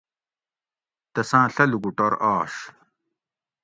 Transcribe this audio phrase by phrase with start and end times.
[1.13, 2.53] تساں ڷہ لوکوٹور آش